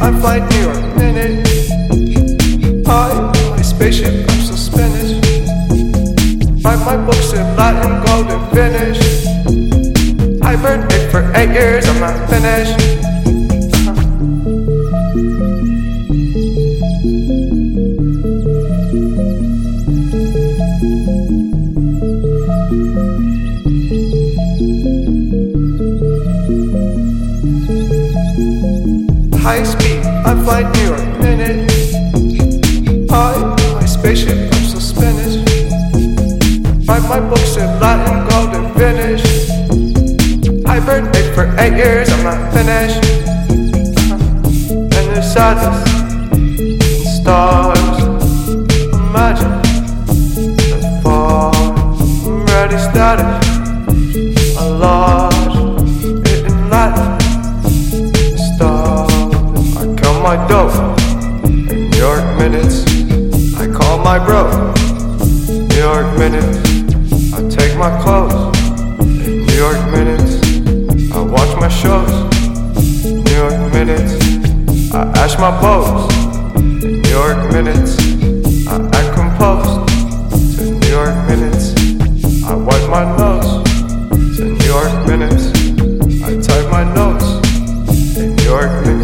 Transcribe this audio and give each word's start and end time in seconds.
I 0.00 0.12
fly 0.20 0.38
New 0.48 0.62
York 0.62 0.96
minute. 0.96 1.46
I, 2.86 3.32
my 3.50 3.62
spaceship, 3.62 4.28
I'm 4.30 4.40
so 4.40 4.54
Spanish. 4.54 5.12
Write 6.64 6.84
my 6.84 6.96
books 7.04 7.32
in 7.32 7.44
Latin, 7.56 8.04
golden 8.06 8.40
finish. 8.54 8.98
it 10.90 11.10
for 11.10 11.30
eight 11.34 11.52
years, 11.52 11.86
I'm 11.88 12.00
not 12.00 12.28
finished. 12.30 12.87
High 29.48 29.62
speed, 29.62 30.04
I 30.04 30.34
fly 30.44 30.60
New 30.72 30.84
York 30.88 31.00
minute. 31.22 31.72
I, 33.10 33.56
my 33.72 33.86
spaceship, 33.86 34.36
I'm 34.52 34.64
so 34.64 34.78
Spanish. 34.78 35.36
Write 36.86 37.08
my 37.08 37.18
books 37.18 37.56
in 37.56 37.64
Latin, 37.80 38.28
golden 38.28 38.74
finish. 38.74 39.22
Hibernate 40.66 41.34
for 41.34 41.46
eight 41.60 41.78
years, 41.78 42.10
I'm 42.10 42.24
not 42.24 42.52
finished. 42.52 43.02
Uh-huh. 44.12 44.76
And 44.76 45.16
the 45.16 45.22
sadness, 45.22 45.80
stars, 47.18 48.02
imagine 48.92 49.62
that 50.58 51.00
far. 51.02 51.54
I'm 51.54 52.44
ready, 52.44 52.76
status. 52.76 53.57
My 60.28 60.46
dough 60.46 60.94
New 61.48 61.96
York 61.96 62.22
minutes. 62.36 62.84
I 63.56 63.66
call 63.66 63.96
my 63.96 64.18
bro. 64.18 64.74
New 65.48 65.82
York 65.88 66.18
minutes. 66.18 66.58
I 67.32 67.40
take 67.48 67.74
my 67.78 67.88
clothes 68.02 68.34
New 69.16 69.58
York 69.64 69.80
minutes. 69.90 70.30
I 71.16 71.20
watch 71.22 71.52
my 71.58 71.68
shows. 71.68 72.12
New 73.24 73.36
York 73.42 73.72
minutes. 73.72 74.12
I 74.92 75.00
ash 75.16 75.38
my 75.38 75.50
pose 75.62 76.12
New 76.82 77.10
York 77.20 77.50
minutes. 77.50 77.96
I 78.68 78.76
act 78.98 79.10
composed 79.16 79.88
to 80.58 80.64
New 80.78 80.90
York 80.98 81.16
minutes. 81.26 81.72
I 82.44 82.54
wipe 82.54 82.86
my 82.90 83.04
nose 83.16 83.50
to 84.36 84.44
New 84.44 84.66
York 84.76 84.92
minutes. 85.08 85.44
I 86.22 86.36
type 86.48 86.70
my 86.70 86.84
notes 86.92 87.28
in 88.18 88.36
New 88.36 88.44
York 88.44 88.72
minutes. 88.84 88.97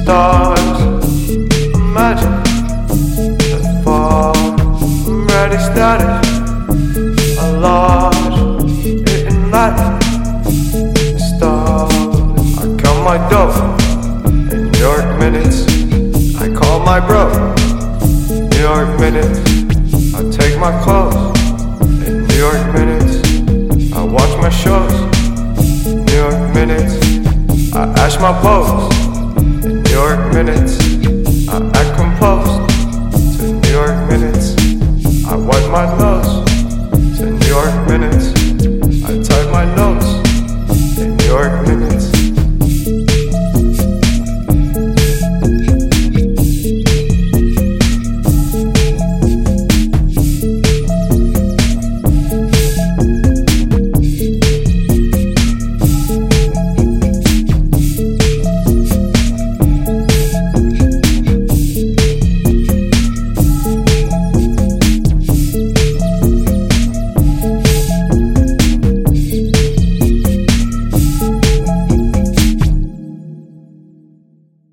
Stars, 0.00 0.80
imagine. 1.74 2.32
I'm 5.06 5.26
ready. 5.26 5.58
I 7.38 7.50
lost 7.60 8.64
in. 9.52 10.00
Stars, 11.18 11.92
I 12.56 12.64
count 12.80 13.04
my 13.04 13.18
in 14.50 14.70
New 14.70 14.78
York 14.78 15.18
minutes. 15.18 15.66
I 16.40 16.48
call 16.54 16.80
my 16.80 17.00
bro. 17.00 17.28
New 18.30 18.60
York 18.60 18.98
minutes. 18.98 19.40
I 20.14 20.22
take 20.30 20.58
my 20.58 20.72
clothes 20.82 21.38
in 22.08 22.26
New 22.28 22.38
York 22.38 22.72
minutes. 22.72 23.20
I 23.92 24.02
watch 24.02 24.34
my 24.40 24.48
shows. 24.48 24.94
New 25.84 26.14
York 26.14 26.54
minutes. 26.54 27.01
I 27.82 27.86
ash 27.98 28.16
my 28.20 28.32
pose 28.40 29.64
in 29.64 29.82
New 29.82 29.90
York 29.90 30.32
minutes. 30.32 30.91